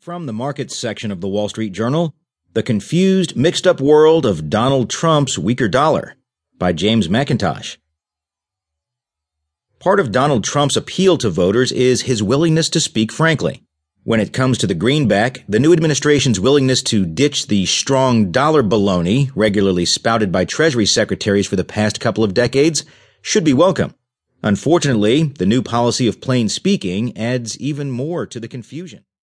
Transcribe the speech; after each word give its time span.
From 0.00 0.26
the 0.26 0.32
markets 0.32 0.76
section 0.76 1.10
of 1.10 1.20
the 1.20 1.26
Wall 1.26 1.48
Street 1.48 1.72
Journal, 1.72 2.14
The 2.54 2.62
Confused, 2.62 3.36
Mixed 3.36 3.66
Up 3.66 3.80
World 3.80 4.24
of 4.24 4.48
Donald 4.48 4.88
Trump's 4.88 5.36
Weaker 5.36 5.66
Dollar 5.66 6.14
by 6.56 6.72
James 6.72 7.08
Mackintosh. 7.08 7.78
Part 9.80 9.98
of 9.98 10.12
Donald 10.12 10.44
Trump's 10.44 10.76
appeal 10.76 11.18
to 11.18 11.28
voters 11.28 11.72
is 11.72 12.02
his 12.02 12.22
willingness 12.22 12.70
to 12.70 12.80
speak 12.80 13.10
frankly. 13.10 13.64
When 14.04 14.20
it 14.20 14.32
comes 14.32 14.56
to 14.58 14.68
the 14.68 14.74
greenback, 14.74 15.44
the 15.48 15.58
new 15.58 15.72
administration's 15.72 16.38
willingness 16.38 16.80
to 16.84 17.04
ditch 17.04 17.48
the 17.48 17.66
strong 17.66 18.30
dollar 18.30 18.62
baloney 18.62 19.32
regularly 19.34 19.84
spouted 19.84 20.30
by 20.30 20.44
Treasury 20.44 20.86
secretaries 20.86 21.48
for 21.48 21.56
the 21.56 21.64
past 21.64 21.98
couple 21.98 22.22
of 22.22 22.34
decades 22.34 22.84
should 23.20 23.42
be 23.42 23.52
welcome. 23.52 23.96
Unfortunately, 24.44 25.24
the 25.24 25.44
new 25.44 25.60
policy 25.60 26.06
of 26.06 26.20
plain 26.20 26.48
speaking 26.48 27.18
adds 27.18 27.58
even 27.58 27.90
more 27.90 28.26
to 28.26 28.38
the 28.38 28.46
confusion. 28.46 29.04